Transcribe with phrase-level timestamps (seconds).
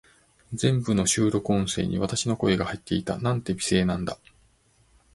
[0.51, 3.19] 全部の収録音声に、私の声が入っていた。
[3.19, 4.17] なんて美声なんだ。